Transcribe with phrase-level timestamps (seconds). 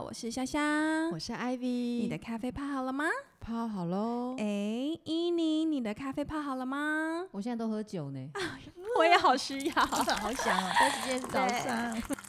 [0.00, 2.00] 好，我是香香，我是 Ivy。
[2.00, 3.04] 你的咖啡泡好了吗？
[3.38, 4.34] 泡好喽。
[4.38, 7.26] 哎，伊妮，你的咖啡泡好了吗？
[7.32, 8.30] 我现在都喝酒呢。
[8.96, 10.02] 我也好需要， 好
[10.32, 12.19] 想哦，但是今天早上。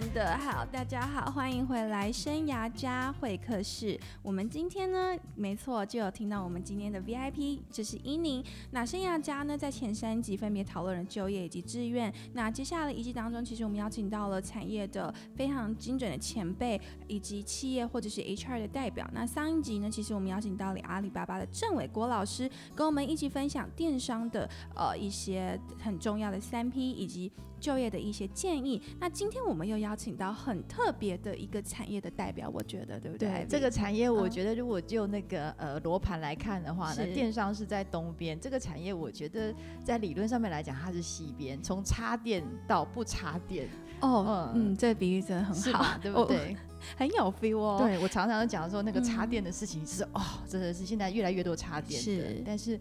[0.00, 4.00] 真的好，大家好，欢迎回来生涯家会客室。
[4.22, 8.42] 我们今天呢，没错，就有听到我们今天的 VIP，这是伊宁。
[8.70, 12.10] 那生涯家呢，在前三集分别讨论了就业以及志愿。
[12.32, 19.06] 那接下来一集当中，其实我们邀请到了产业的非常精准的前辈，以及企业或者是 HR 的代表。
[19.12, 27.30] 那上一集呢，其实我们邀请到了阿里巴巴的郑伟国老师，跟我们一起分享电商的呃一些很重要的三 P 以及。
[27.60, 28.80] 就业的一些建议。
[28.98, 33.28] 那今天我们又邀请到很特别的一个产业的代表，我觉得对不对？
[33.28, 43.68] 对，这个产业我觉得如果就那个呃罗盘来看的话呢，电商是在东边，这个产业我觉得在理论上面来讲它是西边，从插电到不插电。
[44.00, 46.56] 哦，嗯，这比喻真的很好， 对不对？
[46.96, 47.78] 很有 feel 哦。
[47.78, 52.78] 对我常常讲说那个插电的事情是哦，真的是现在越来越多插电是，但是。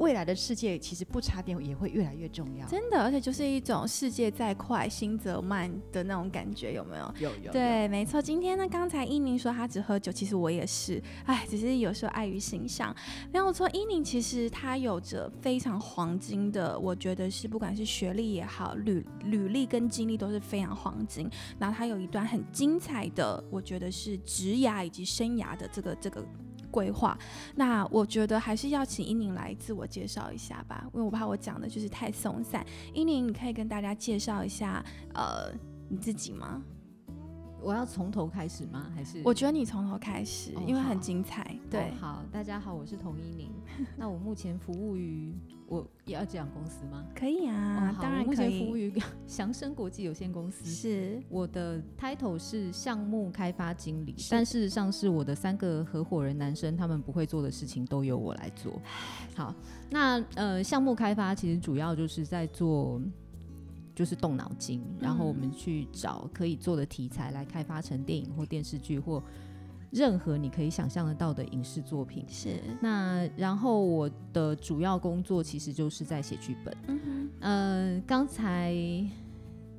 [0.00, 7.14] 未来的世界其实不插电也会越来越重要，真的，而且就是一种世界再快心则慢的那种感觉，有没有？
[7.18, 7.52] 有有。
[7.52, 8.20] 对，没错。
[8.20, 12.94] 今天呢，刚才伊宁说他只喝酒，其实我也是，哎，只是有时候碍于形象。
[13.30, 21.28] 没有错，伊宁其实他有着非常黄金的，我觉得是不管是学历也好，履履历跟经历都是非常黄金。
[21.58, 26.24] 然后他有一段很精彩的，我觉得是职涯以及生涯的这个这个。
[26.70, 27.18] 规划，
[27.54, 32.64] 那我觉得还是要请英宁来自我介绍一下吧，因为我怕我讲的就是太松散。
[32.94, 35.52] 英宁，你可以跟大家介绍一下，呃，
[35.88, 36.62] 你自己吗？
[37.62, 38.90] 我要从头开始吗？
[38.94, 41.56] 还是我觉得你从头开始，因为很精彩。
[41.70, 43.50] 对，好，大家好，我是童一宁。
[43.96, 45.34] 那我目前服务于，
[45.66, 47.04] 我也要讲公司吗？
[47.14, 48.92] 可以啊，当然目前服务于
[49.26, 50.64] 祥生国际有限公司。
[50.64, 58.80] 是，我的 title 是项目开发经理，但事实上是我的三个合伙人男生，他们不会做的事情都由我来做。
[59.34, 59.54] 好，
[59.90, 63.00] 那呃，项目开发其实主要就是在做。
[64.00, 69.22] 就是动脑筋，然后我们去找可以做的题材来开发成电影或电视剧或
[69.90, 72.24] 任何你可以想象得到的影视作品。
[72.26, 76.74] 是那然后我的主要工作其实就是在写剧本。
[77.40, 78.74] 嗯刚才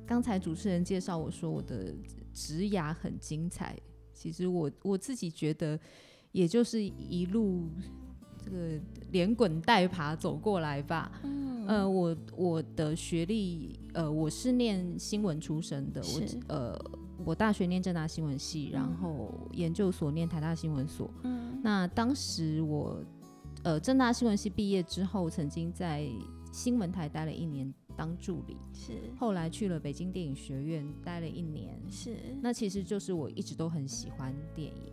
[0.06, 1.92] 刚才主持人介绍我说我的
[2.32, 3.76] 职涯很精彩，
[4.12, 5.76] 其实我我自己觉得
[6.30, 7.68] 也就是一路。
[8.44, 8.78] 这个
[9.10, 11.12] 连滚带爬走过来吧。
[11.22, 16.02] 嗯，呃，我我的学历，呃，我是念新闻出身的。
[16.02, 16.78] 我呃，
[17.24, 21.08] 我大学念正大新闻系，然后研究所念台大新闻所。
[21.22, 23.00] 嗯，那当时我
[23.62, 26.08] 呃，正大新闻系毕业之后，曾经在
[26.50, 28.56] 新闻台待了一年当助理。
[28.72, 31.80] 是，后来去了北京电影学院待了一年。
[31.88, 34.92] 是，那其实就是我一直都很喜欢电影。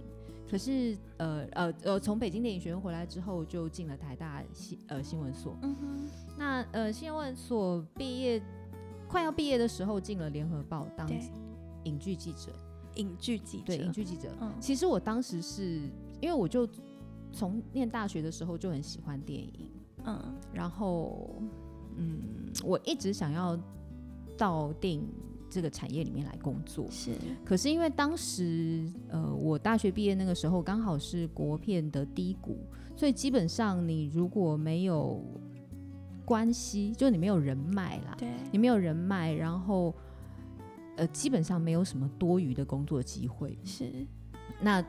[0.49, 5.55] 可是，呃呃呃，从北京电影学院回来之后，就进了台大新呃新闻所。
[5.61, 6.09] 嗯哼。
[6.37, 8.41] 那呃新闻所毕业，
[9.07, 11.07] 快要毕业的时候，进了联合报当
[11.83, 12.51] 影剧记者。
[12.95, 13.63] 影剧记者。
[13.65, 14.35] 对，影剧记者。
[14.41, 14.51] 嗯。
[14.59, 15.81] 其实我当时是
[16.19, 16.67] 因为我就
[17.31, 19.71] 从念大学的时候就很喜欢电影。
[20.05, 20.19] 嗯。
[20.51, 21.35] 然后，
[21.95, 23.55] 嗯，我一直想要
[24.35, 25.07] 到电影。
[25.49, 27.11] 这个产业里面来工作是，
[27.43, 32.57] 可是因为当时呃，我大学毕业那个时候刚好是国片的低谷，
[32.95, 35.23] 所以基本上你如果没有
[36.23, 39.93] 关系，就你没有人脉啦，对，你没有人脉，然后
[40.95, 43.57] 呃，基本上没有什么多余的工作机会。
[43.63, 43.91] 是，
[44.61, 44.83] 那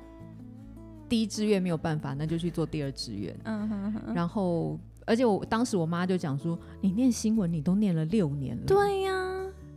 [1.09, 3.37] 第一志愿没有办法，那就去做第二志愿。
[3.45, 4.15] 嗯哼哼。
[4.15, 9.20] 然后，而且我当时我妈就讲说：“你念新闻，你都念了六年了。”对呀。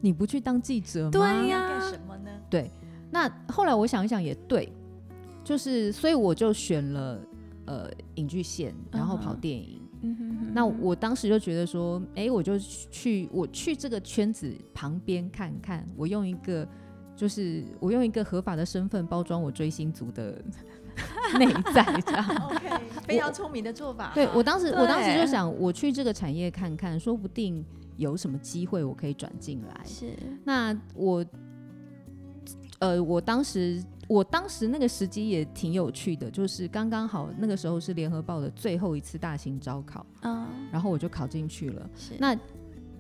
[0.03, 1.12] 你不去当记者吗？
[1.12, 2.31] 对呀，干什么呢？
[2.50, 2.69] 对，
[3.09, 4.70] 那后来我想一想也对，
[5.46, 7.17] 就是所以我就选了
[7.66, 9.82] 呃影剧线，然后跑电影。
[10.02, 16.67] 嗯哼那我当时就觉得说，哎，我就去我去这个圈子旁边看看，我用一个
[17.16, 20.44] 就是我用一个合法的身份包装我追星族的
[21.40, 22.28] 内在，这样。
[22.52, 24.11] OK，非常聪明的做法。
[24.14, 27.66] 对我当时我当时就想，我去这个产业看看，说不定。
[27.97, 29.81] 有什么机会我可以转进来？
[29.85, 30.13] 是。
[30.43, 31.25] 那我，
[32.79, 41.90] 呃，我当时我当时那个时机也挺有趣的，就是刚刚好那个时候是联合报的最后一次大型招考，嗯，然后我就考进去了。
[41.95, 42.13] 是。
[42.19, 42.37] 那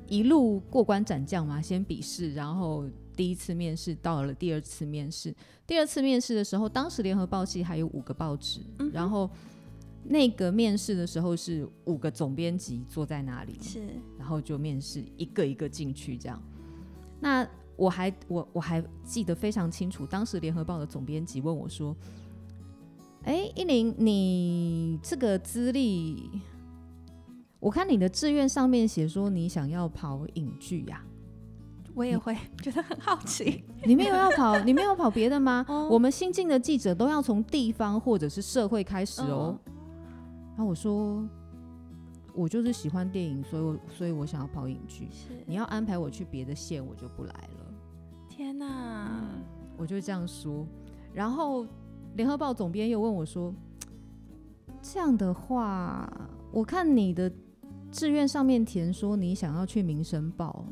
[0.07, 2.85] 一路过关斩将嘛，先笔试，然后
[3.15, 5.33] 第一次面试到了第二次面试，
[5.65, 9.29] 第二次面试的时候，当时联合报系还有五个报纸，嗯然后
[10.05, 13.81] 那个面试的时候是五个总编辑坐在那里，是，
[14.17, 16.41] 然后就面试一个一个进去这样。
[17.19, 21.95] 那我还我我还记得非常清楚，当时联合报的总编辑问我说
[23.23, 26.29] ：“哎，依林，你这个资历，
[27.59, 31.03] 我看你的志愿上面写说你想要跑影剧呀。”
[31.95, 35.63] 我也会觉得很好奇，你没有要跑，你没有跑别的吗？
[35.91, 39.55] 我们新进的记者都要从地方或者是社会开始哦。
[40.55, 41.27] 然后我说，
[42.33, 45.07] 我就是喜欢电影，所以我所以我想要跑影剧。
[45.45, 47.73] 你要安排我去别的县，我就不来了。
[48.29, 49.27] 天哪，
[49.77, 50.65] 我就这样说。
[51.13, 51.65] 然后
[52.15, 53.53] 联合报总编又问我说
[54.81, 56.11] ：“这样的话，
[56.51, 57.31] 我看你的
[57.91, 60.65] 志愿上面填说你想要去民生报。”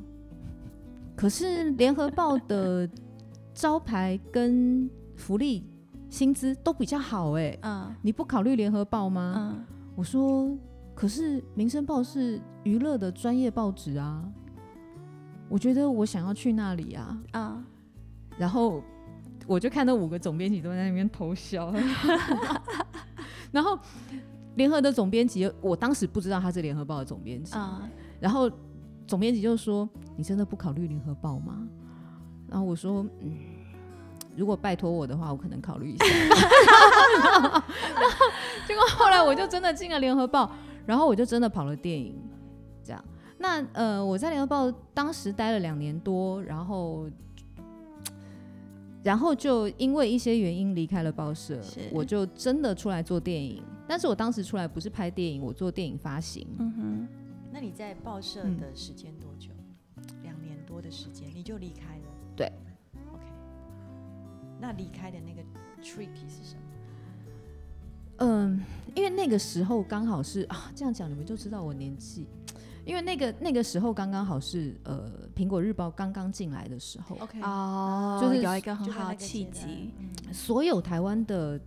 [1.15, 2.89] 可是联合报的
[3.53, 5.63] 招牌跟福利、
[6.11, 9.33] 薪资都比较好哎，嗯，你不考虑联合报吗？
[9.57, 9.65] 嗯，
[9.95, 10.55] 我说，
[10.93, 14.23] 可是民生报是娱乐的专业报纸啊，
[15.49, 17.63] 我觉得我想要去那里啊，啊，
[18.37, 18.83] 然后
[19.47, 21.73] 我就看到五个总编辑都在那边偷笑，
[23.51, 23.79] 然后
[24.55, 28.51] 联合的总编辑，我当时不知道他是联合报的总编辑，啊，然后。
[29.07, 31.67] 总编辑就说：“你真的不考虑联合报吗？”
[32.47, 33.35] 然后我说：“嗯，
[34.35, 36.05] 如果拜托我的话，我可能考虑一下。”
[37.93, 38.25] 然后
[38.67, 40.51] 结果后来我就真的进了联合报，
[40.85, 42.15] 然后我就真的跑了电影。
[42.83, 43.05] 这样，
[43.37, 47.09] 那呃，我在联合报当时待了两年多，然后，
[49.03, 51.59] 然后就因为一些原因离开了报社，
[51.91, 53.61] 我就真的出来做电影。
[53.87, 56.47] 但是我当时出来不是拍电影，我做电影发行。
[56.59, 57.07] 嗯哼。
[57.51, 59.49] 那你在报社的时间多久？
[60.23, 62.03] 两年多的时间，你就离开了。
[62.35, 62.49] 对。
[64.61, 65.41] 那离开的那个
[65.81, 66.61] tricky 是什么？
[68.19, 68.63] 嗯，
[68.93, 72.27] 因为那个时候刚好是啊，这样讲你们就知道我年纪。
[72.85, 77.17] 因为那个那个时候刚刚好是呃，苹果日报刚刚进来的时候。
[77.19, 77.41] OK。
[77.41, 79.91] 哦，就是有一个很好的契机。
[80.31, 81.59] 所有台湾的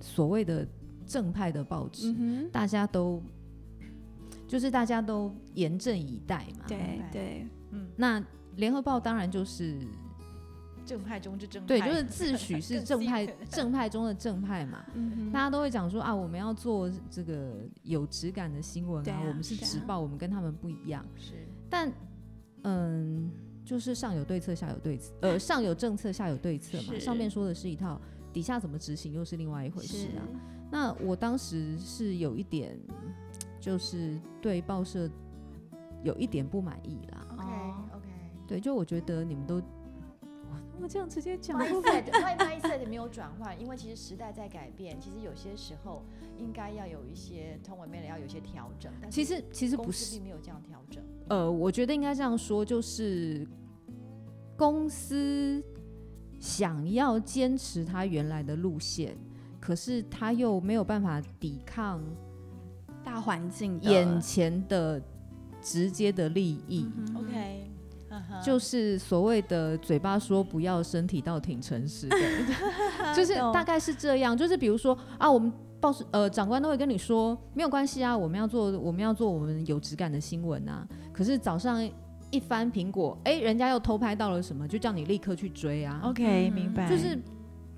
[0.00, 0.66] 所谓的
[1.06, 2.14] 正派的报纸，
[2.52, 3.22] 大家都。
[4.48, 6.66] 就是大家都严阵以待嘛。
[6.68, 8.22] 对对，嗯，那
[8.56, 9.78] 联合报当然就是
[10.84, 14.84] 正派中之正派，对，就是自诩是正派， 正派中的正派嘛。
[15.32, 21.04] 大家都会讲说啊，我们要做这个有质感的新闻啊，我们是直报，我们跟他们不一样。
[21.16, 21.32] 是，
[21.70, 21.92] 但
[22.62, 23.30] 嗯，
[23.64, 26.98] 就是上有对策，下有对策，呃， 上有政策，下有对策嘛。
[26.98, 28.00] 上面说的是一套，
[28.32, 30.22] 底下怎么执行又是另外一回事啊。
[30.70, 32.78] 那我当时是有一点。
[33.60, 35.08] 就是对报社
[36.02, 37.26] 有一点不满意啦。
[37.30, 37.46] OK
[37.96, 38.08] OK，
[38.44, 39.62] 对，就我觉得你们都，
[40.80, 46.02] 我这样直接讲，mindset 没有转换，因为其实时代在改变，其实有些时候
[46.38, 48.92] 应该要有一些通文面的要有一些调整。
[49.00, 51.02] 但其实其实不是，并没有这样调整。
[51.28, 53.46] 呃，我觉得应该这样说，就是
[54.56, 55.62] 公司
[56.40, 59.16] 想要坚持他原来的路线，
[59.60, 62.02] 可是他又没有办法抵抗。
[63.04, 65.02] 大环境眼前的
[65.60, 66.86] 直接的利益
[67.16, 67.68] ，OK，
[68.42, 72.16] 就是所谓的嘴巴说不要，身体倒挺诚实的，
[73.14, 74.36] 就是大概是这样。
[74.36, 80.86] 就是比如说啊，我们报纸呃长官都会跟你说没有关系啊，我们要做我们要做我们有质感的新闻啊。
[81.12, 81.88] 可是早上
[82.30, 86.00] 一翻苹果，哎，人家又偷拍到了什么，就叫你立刻去追啊。
[86.04, 86.88] OK，明白。
[86.88, 87.18] 就是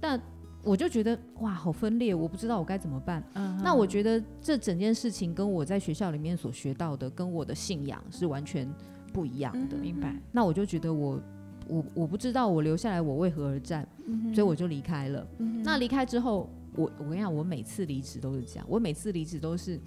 [0.00, 0.20] 但。
[0.66, 3.22] 我就觉得哇，好分裂，我不知道我该怎么办。
[3.62, 8.66] 那我觉得这整件事情跟我在学校里面所学到的，跟我的信仰是完全
[9.14, 9.76] 不一样的。
[9.78, 10.14] 明白？
[10.32, 11.20] 那我就觉得我
[11.68, 13.86] 我我不知道我留下来我为何而战，
[14.34, 15.26] 所以我就离开了。
[15.62, 19.80] 那离开之后，我我跟你讲，我每次离职都是这样，我每次离职都是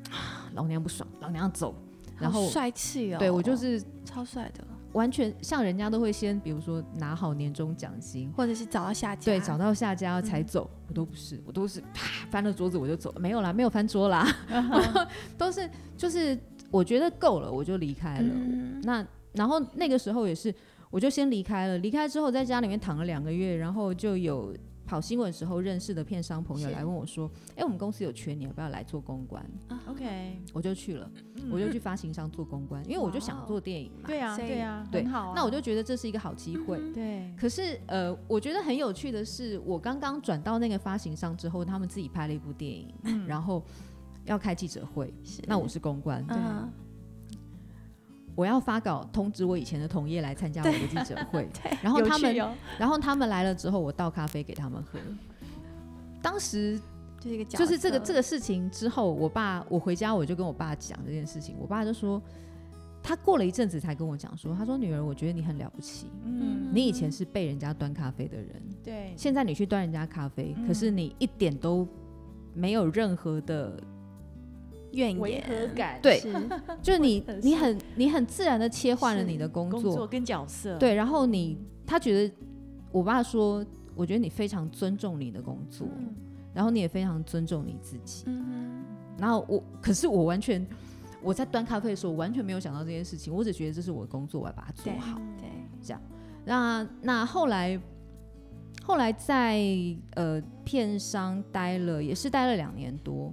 [0.54, 1.74] 老娘不爽，老娘走。
[2.20, 4.62] 然后帅气哦，对我就是超帅的。
[4.92, 10.70] 完全像人家都会先，比如说拿好年终奖金，或者是找到下家，对，找到下家才走。
[10.86, 14.24] 我都不是，我都是啪翻了桌子我就走，没有啦，没有翻桌啦，
[15.36, 16.38] 都是就是
[16.74, 18.34] 我觉得够了，我就离开了。
[18.82, 20.52] 那然后那个时候也是，
[20.90, 21.78] 我就先离开了。
[21.78, 24.52] 离开之后在家里面躺了两个月，然后就有。
[24.86, 27.26] 跑新闻时候认识的片商朋友来问我说
[27.56, 29.42] ：“哎，我们公司有缺，你要不要来做公关
[29.88, 31.10] ？”OK，我就去了，
[31.50, 34.06] 我就去发行商做公关，因为我就想做电影嘛。
[34.06, 35.32] 对啊，对啊，对，好。
[35.34, 36.78] 那我就觉得这是一个好机会。
[36.92, 37.34] 对。
[37.34, 43.62] 可是呃，我觉得很有趣的是，我刚刚转到那个发行商之后，他们自己拍了一部电影，然后
[44.24, 45.12] 要开记者会，
[45.46, 46.24] 那我是公关。
[46.26, 46.36] 对。
[48.36, 51.48] 我要发稿通知我以前的同业来参加我的记者会，
[51.80, 52.52] 然后他们，哦。
[52.76, 54.98] 然后他们来了之后，我倒咖啡给他们喝。
[56.20, 56.76] 当时
[57.20, 62.20] 就是一个角就是这个这个事情之后，我爸我回家我就跟我爸讲这件事情，我爸就说，
[63.00, 70.66] 他过了一阵子才跟我讲说，他说女儿，我觉得你很了不起，嗯，你以前是被人家端咖啡的人，对，现在你去端人家咖啡，嗯。
[70.66, 71.86] 可是你一点都
[72.52, 73.80] 没有任何的，
[74.94, 76.32] 怨违和言，感，对是。
[76.82, 82.34] 就是你你很你很自然的切换了你的工作，工作跟角色，对，然后你他觉得
[82.90, 86.14] 我爸说，我觉得你非常尊重你的工作，嗯，
[86.52, 88.24] 然后你也非常尊重你自己。
[88.26, 88.82] 嗯
[89.16, 90.66] 然后我，可是我完全
[91.22, 95.18] 我在端咖啡的时候，我完全没有想到这件事情，我只觉得这是我的工作，我要把它做对好。
[95.18, 95.96] 哼，对，
[96.44, 97.80] 那那后来，
[98.82, 99.62] 后来在
[100.14, 103.32] 呃片商待了，也是待了两年多，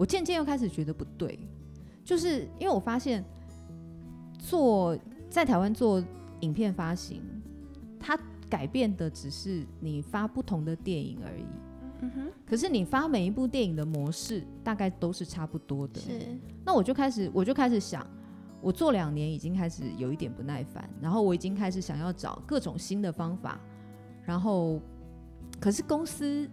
[0.00, 1.38] 我渐渐又开始觉得不对，
[2.02, 3.22] 就是因为我发现
[4.38, 6.02] 做在台湾做
[6.40, 7.20] 影片发行，
[7.98, 11.44] 它改变的只是你发不同的电影而已。
[12.00, 16.18] 嗯哼，可是你发每一部电影的模式大概都是差不多的，是，
[16.64, 18.06] 那我就开始我就开始想，
[18.62, 23.60] 我做两年已经开始有一点不耐烦，然后我已经开始想要找各种新的方法，
[24.24, 24.80] 然后
[25.60, 26.48] 可是公司，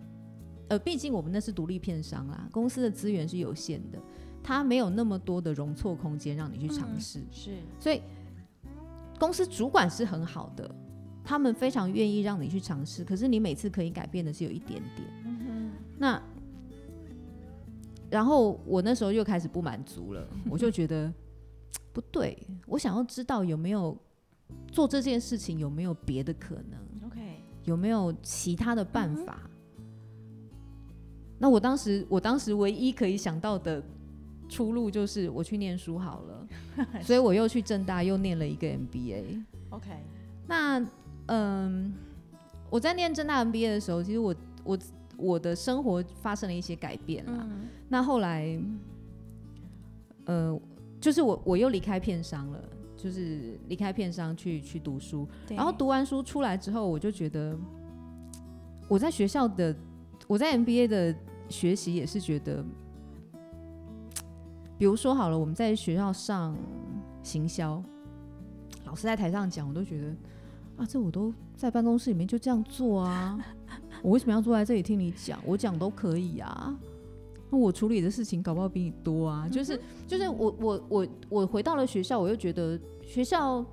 [0.69, 3.97] 呃，毕竟我们那是独立片商啦，公司的资源是有限的，
[4.43, 8.01] 它没有那么多的容错空间让你去尝嗯试，是，所以
[9.19, 10.69] 公司主管是很好的，
[11.23, 15.07] 他们非常愿意让你去尝试，可是你每次可以改变的是有一点点。
[15.25, 16.21] 嗯那
[18.09, 21.11] 然后我那时候又开始不满足了，我就觉得
[21.91, 23.97] 不对，我想要知道有没有
[24.71, 29.49] 做这件事情有没有别的可能，，OK，有没有其他的办法。
[31.39, 33.83] 那我当时我当时唯一可以想到的
[34.49, 36.47] 出路就是我去念书好了，
[37.03, 39.43] 所以我又去正大又念了一个 MBA。
[39.71, 39.89] OK，
[40.47, 40.83] 那
[41.27, 41.93] 嗯，
[42.69, 44.79] 我在念正大 MBA 的时候，其实我我
[45.17, 47.45] 我的生活发生了一些改变啦。
[47.49, 48.59] 嗯那后来，
[50.25, 50.59] 呃，
[50.99, 52.61] 就是我我又离开片商了，
[52.97, 55.25] 就是离开片商去去读书。
[55.49, 57.57] 然后读完书出来之后，我就觉得
[58.89, 59.73] 我在学校的
[60.27, 61.15] 我在 MBA 的
[61.49, 62.63] 学习也是觉得，
[64.77, 66.55] 比如说好了，我们在学校上
[67.23, 67.81] 行销，
[68.85, 70.07] 老师在台上讲，我都觉得
[70.75, 73.39] 啊，这我都在办公室里面就这样做啊，
[74.01, 75.39] 我为什么要坐在这里听你讲？
[75.45, 76.77] 我讲都可以啊。
[77.49, 83.65] 那我处理的事情搞不好比你多啊，就是就是我我我我回到了学校，我又觉得学校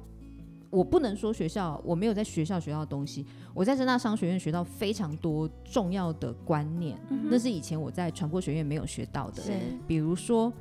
[0.75, 9.43] 我不能说学校我没有在学校学到的东西，我在正大商学院学到非常多重要的观念，嗯那是以前我在传播学院没有学到的。
[9.87, 10.53] 比如说，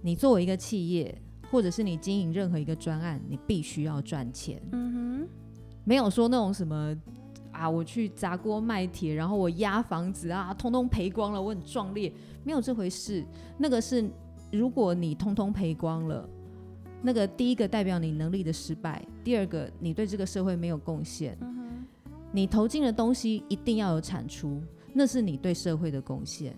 [0.00, 5.28] 你作为一个企业，或者是你经营任何一个专案，你必须要赚钱，嗯哼
[5.84, 6.96] 没有说那种什么。
[7.52, 7.68] 啊！
[7.68, 12.10] 我去砸锅卖铁，然后我压房子啊，通通赔光了，我很壮烈，
[12.44, 13.22] 没有这回事。
[13.58, 14.10] 那个是，
[14.50, 16.26] 如果你通通赔光了，
[17.02, 21.36] 那个第一个代表你能力的失败，第二个你对这个社会没有贡献。
[21.40, 21.84] 嗯，
[22.30, 26.56] 你投进的东西一定要有产出，那是你对社会的贡献。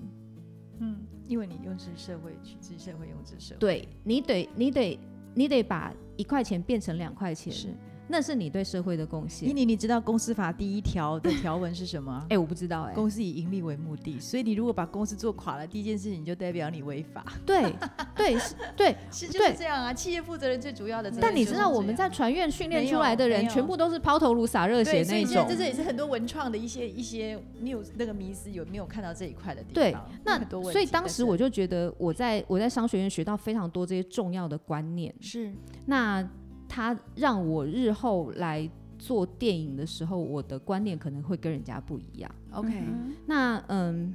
[0.81, 4.99] 嗯，因为你用之社会，取之社会，用之社会，对你得，你得，
[5.35, 7.69] 你得把一块钱变成两块钱，是。
[8.09, 9.53] 那是你对社会的贡献妮。
[9.53, 12.39] 妮，你知道公司法第一条的条文是什么 哎、？
[12.39, 17.73] 我不知道哎、公司以盈利为目的，所以你如果把公司做垮了，第一件事情就代表你违法，对
[18.15, 18.95] 对是，对。
[19.11, 19.93] 是就是这样啊。
[19.93, 25.57] 企业负责人最主要的但你知道我们在船院训练出来的人，全部都是抛头颅洒热血那一种这。
[25.57, 29.75] 这也是很多文创的一些一些，你有那个迷思有没有看到这一块的地方？
[29.75, 35.15] 对，那所以当时我就觉得我在我在商学院学到非常多这些重要的观念。
[35.21, 35.53] 是
[35.87, 36.29] 那
[36.69, 38.69] 它让我日后来
[38.99, 42.35] 做电影的时候，我的观念可能会跟人家不一样。
[42.53, 44.15] OK，嗯那嗯，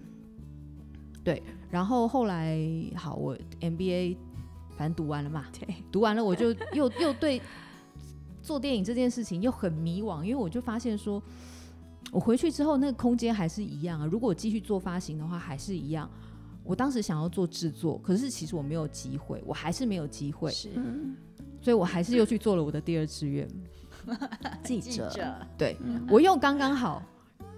[1.23, 2.59] 对，然后后来
[2.95, 4.17] 好，我 MBA
[4.77, 7.41] 反正读完了嘛，对，读完了我就 又又对
[8.41, 11.21] 做电影这件事情又很迷惘，因为我就发现说，
[12.11, 14.05] 我回去之后那个空间还是一样啊。
[14.05, 16.09] 如果我继续做发行的话，还是一样。
[16.63, 20.69] 我当时想要做制作，可是其实我没有机会，我还是没有机会，是。
[20.75, 21.15] 嗯
[21.61, 23.47] 所以我还是又去做了我的第二志愿，
[24.63, 26.05] 记记者，对嗯。
[26.09, 27.03] 我又刚刚好，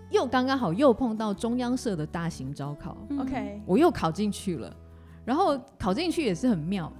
[0.10, 3.20] 又刚刚好又碰到中央社的大型招考，嗯。
[3.20, 4.75] OK，我又考进去了。
[5.24, 6.91] 然后考进去也是很妙，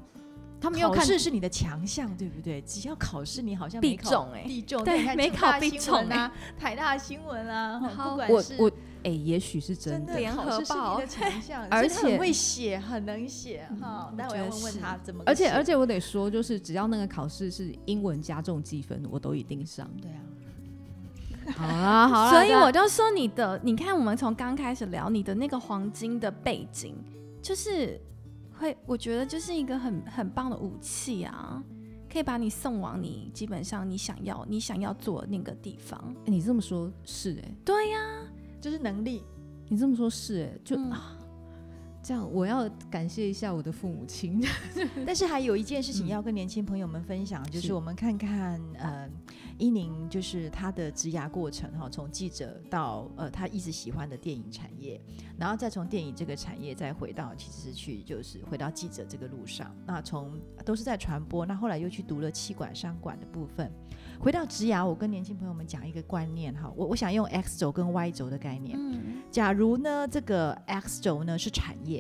[0.62, 2.62] 他们又考看试是你的强项，对不对？
[2.62, 4.44] 只要考试，你好像必中欸。
[4.46, 8.72] 必中，对没考必中啊，台大新闻啊，不管是我我
[9.04, 10.16] 哎，也许是真的。
[10.18, 14.14] 联合报的强 项，而且会写，很能写哈。
[14.18, 15.24] 待会要问问他怎么。
[15.26, 19.90] 而且而且我得说，就是只要那个考试是英文加重积分，我都一定上。
[20.02, 20.22] 对啊。
[21.58, 22.30] 好啊，好啊。
[22.30, 26.96] 所以我就说你的，你看我们从刚开始聊你的那个黄金的背景，
[27.42, 28.00] 就是
[28.60, 31.62] 会，我觉得就是一个很很棒的武器啊，
[32.14, 36.16] 可以把你送往你基本上你想要你想要做那个地方。
[36.26, 38.00] 你这么说，是哎，对呀，
[38.62, 39.24] 就是能力。
[39.68, 41.18] 你这么说，是哎，就啊。
[42.04, 44.42] 这样，我要感谢一下我的父母亲。
[45.06, 49.10] 但是还有一件事情要跟年轻朋友们分享，就是我们看看呃，
[49.58, 55.00] 伊宁就是他的职涯过程哈，从记者到呃他一直喜欢的电影产业，
[55.38, 59.76] 然后再从电影这个产业再回到其实是去就是回到记者这个路上。
[59.86, 63.72] 那从都是在传播，那后来又去读了气管商管的部分。
[64.20, 68.78] 回到职涯，我跟年轻朋友们讲一个观念哈，我我想用 X 轴跟 Y 轴的概念。
[68.80, 71.91] 嗯，假如呢这个 X 轴呢是产业，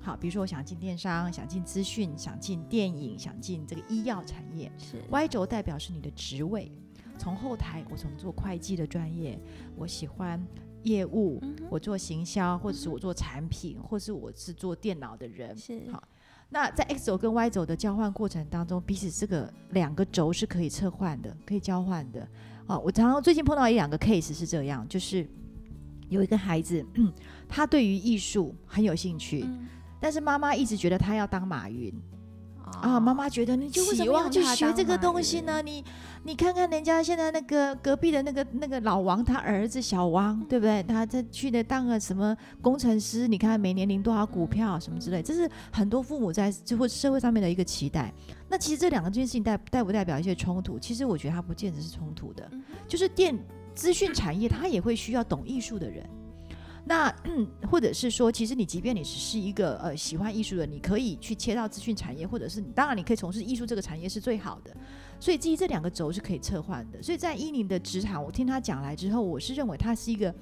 [0.00, 4.70] 好，比如说我想进电商，想进资讯，想进电影，想进这个医药产业。
[4.76, 6.72] 是 Y 轴代表是你的职位，
[7.18, 9.38] 从后台我从做会计的专业，
[9.76, 10.44] 我喜欢
[10.82, 15.56] 业务，我做行销，或者是我做产品，或是我是做电脑的人。
[15.56, 16.02] 是好。
[16.48, 22.28] 那在 X 轴跟 Y 轴的交换过程当中，彼此这个两个轴是可以撤换的，可以交换的。
[22.66, 25.26] 哦，我常常最近碰到一两个 case 是这样，就是
[26.10, 26.84] 有一个孩子，
[27.54, 29.46] 他对于艺术很有兴趣，
[30.00, 31.92] 但是妈妈一直觉得他要当马云。
[32.80, 35.60] 啊，妈妈觉得你就为什么要去学这个东西呢？
[35.60, 35.84] 你
[36.24, 40.82] 你看看人家现在那个隔壁的那个那个老王，他儿子小王，对不对？
[40.84, 43.28] 他在去的当个什么工程师？
[43.28, 48.10] 你看每年领多少股票什么之类，这是很多父母在就或社会上面的一个期待。
[48.48, 50.78] 那其实这两个这件事情代代不代表一些冲突？
[50.78, 52.50] 其实我觉得它不见得是冲突的，
[52.88, 53.38] 就是电
[53.74, 56.08] 资讯产业它也会需要懂艺术的人。
[56.84, 57.14] 那
[57.70, 64.76] 或者是说，其实你即便你是一个呃喜欢艺术的，你可以去切到资讯产业，或者是你当然你可以从事艺术这个产业是最好的。
[65.20, 67.00] 所以基于这两个轴是可以撤换的。
[67.00, 70.34] 所以在伊宁的职场，我听他讲来之后，我是认为他是一个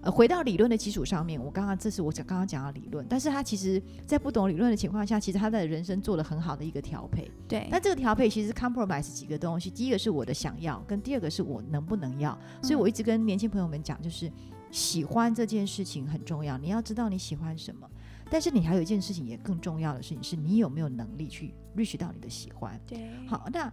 [0.00, 1.42] 呃回到理论的基础上面。
[1.44, 7.28] 我刚刚这是我讲刚刚讲的理论，但是他其实在不懂理论的情况下，其实他的人生做了很好的一个调配。
[7.48, 7.66] 对。
[7.68, 12.38] 那这个调配其实 compromise 几个东西，第一个是我的想要，跟第二个是我能不能要。
[12.62, 14.30] 所以我一直跟年轻朋友们讲，就是。
[14.70, 17.88] 喜欢这件事情很重要，你要知道你喜欢什么。
[18.30, 22.78] 但是你还有一件事情也更重要的事情，是你有没有能力去 reach 到你的喜欢。
[22.86, 23.72] 对，好，那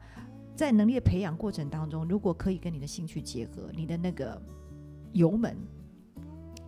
[0.55, 4.41] 在能力的培养过程当中，如果可以跟你的兴趣结合，你的那个
[5.11, 5.57] 油门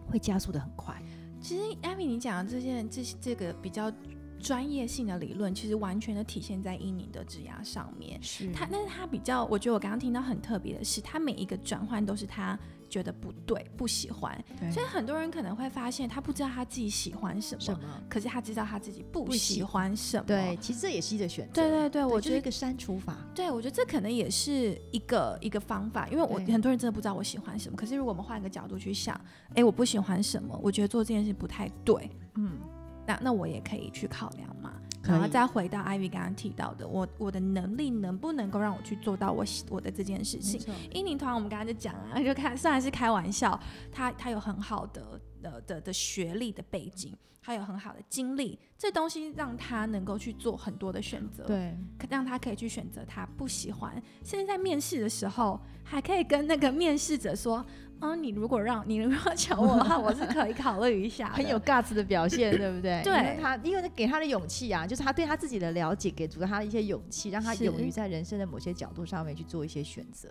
[0.05, 1.01] 会加速的很快。
[1.39, 3.89] 其实艾米，你讲的这件这这个比较
[4.39, 8.21] 专业性的理论，其实完全的体现在伊宁的指压上面。
[8.21, 12.57] 是他，但是他比较，我觉得我刚刚听到很特别的是，他每一个转换都是他。
[12.89, 20.23] 觉得不对，不喜欢，所以很多人可能会发现他不知道他自己喜欢什么，可是他知道他自己不喜欢什么。
[20.25, 21.51] 对，其实这也是一个选择。
[21.55, 23.17] 对对对，我觉得一个删除法。
[23.35, 27.75] 对，我觉得这可能也是一个一个方法，因为我很多人真的不知道我喜欢什么。
[27.75, 29.19] 可是如果我们换一个角度去想，
[29.53, 32.09] 哎，我不喜欢什么，我觉得做这件事不太对。
[32.35, 32.51] 嗯，
[33.07, 34.73] 那那我也可以去考量嘛。
[35.03, 40.61] 然后再回到 Ivy 刚刚提到的，我我的能力能不能够让我去做到我我的这件事情？
[40.91, 43.57] 英宁团我们刚刚就讲啊，就看虽然是开玩笑，
[43.89, 51.77] 他他有很好的的的的学历的背景，他有很好的经历，这东西让他能够去做很多的选择，对，
[52.09, 53.93] 让他可以去选择他不喜欢，
[54.25, 57.65] 甚至在面试的时候还可以跟那个面试者说。
[57.99, 61.29] 嗯，你如果让你如果抢我的话，我是可以考虑一下。
[61.29, 63.01] 很有 guts 的表现，对不对？
[63.03, 70.29] 对，他因为给他的勇气啊，就是他对他自己的了解，给足了他的一些勇气，让他勇于在人生的某些角度上面去做一些选择。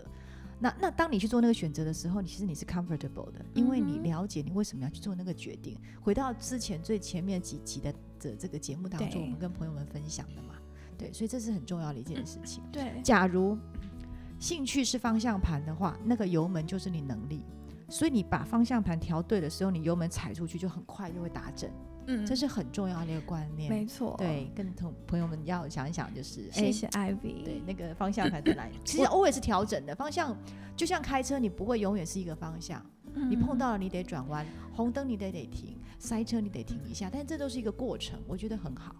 [0.59, 5.77] 那那当你去做那个选择的时候，你其实你是 comfortable 的，因为你了解你为什么要去做那个决定。
[6.01, 10.55] 回到之前最前面几集的的这个节目当中，我们跟朋友们分享的嘛，
[10.97, 12.63] 对，所以这是很重要的一件事情。
[12.71, 13.55] 对，假如
[14.39, 17.43] 兴趣是方向盘的话，那个油门就是你能力。
[17.89, 21.69] 所以你把方向盘调对的时候，你油门踩出去就很快就会打整。
[22.09, 23.69] 嗯，这是很重要的一个观念。
[23.69, 27.43] 没错，对，跟同朋友们要想一想，就是谢谢 Ivy。
[27.43, 28.75] 对，那个方向盘在哪里？
[28.83, 30.35] 其实偶尔是调整的方向，
[30.75, 32.85] 就像开车，你不会永远是一个方向。
[33.29, 34.45] 你碰到了，你得转弯；
[34.75, 37.09] 红灯你得得停；塞车你得停一下。
[37.11, 38.95] 但这都是一个过程，我觉得很好。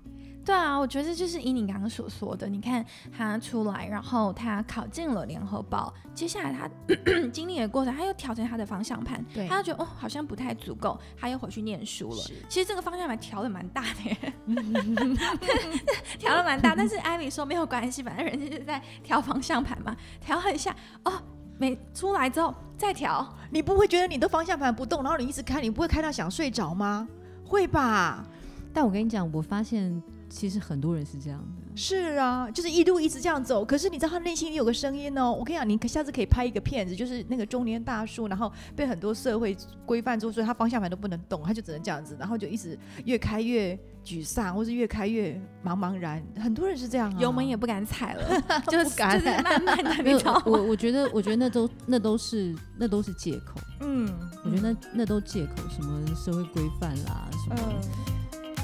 [0.47, 6.69] 对啊，我觉得就是以你刚刚所说的，你看他出来，然后他考进了联合报，接下来他
[7.33, 12.23] 经历的过程，他又调整他的方向盘，他就觉得哦好像不太足够，他又回去念书了。
[12.47, 14.33] 其实这个方向盘调的蛮大的耶
[16.17, 21.21] 调的蛮大，但是艾米说没有关系，反正人家就在调方向盘嘛，调一下哦。
[21.59, 23.27] 没出来之后再调。
[23.49, 27.07] 你不会觉得你的方向盘不动，然后你一直开，你不会开到想睡着吗？
[27.43, 28.23] 会吧？
[28.71, 31.77] 但我跟你讲，我发现其实很多人是这样的。
[31.77, 35.31] 是啊，就是一路一直这样走，可是你知道他内心里有个声音哦。
[35.31, 46.23] 我跟你讲，你下次可以拍一个片子，就是那个中年大叔，然后被很多社会规范住，所以他方向盘都不能动，他就只能这样子，然后就一直越开越沮丧，或是越开越茫茫然。
[46.37, 50.03] 很多人是这样，啊油门也不敢踩了，就是就是慢慢的。
[50.03, 53.59] 没有，我我觉得，我觉得那都那都是那都是借口。
[53.81, 54.11] 嗯，
[54.43, 57.73] 我觉得那那都借口，什么社会规范啦，什么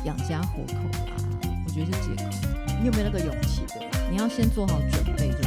[0.03, 2.29] 养家活口啦，我觉得是借口。
[2.79, 3.63] 你有没有那个勇气？
[3.73, 3.97] 对吧？
[4.11, 5.42] 你要先做好准备。